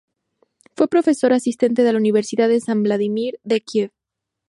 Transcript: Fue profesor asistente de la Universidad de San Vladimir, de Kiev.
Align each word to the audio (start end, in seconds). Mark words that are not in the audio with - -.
Fue 0.75 0.87
profesor 0.87 1.31
asistente 1.31 1.83
de 1.83 1.93
la 1.93 1.99
Universidad 1.99 2.49
de 2.49 2.59
San 2.59 2.81
Vladimir, 2.81 3.39
de 3.43 3.61
Kiev. 3.61 3.91